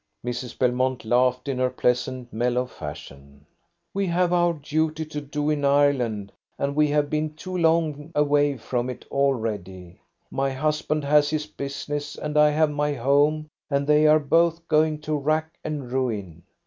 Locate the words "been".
7.11-7.35